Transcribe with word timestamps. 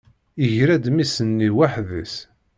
Yegra-d 0.41 0.85
mmi-s-nni 0.91 1.49
waḥed-s. 1.55 2.15